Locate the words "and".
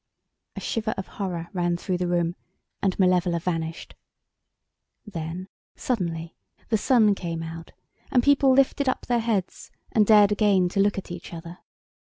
2.81-2.97, 8.09-8.23, 9.91-10.07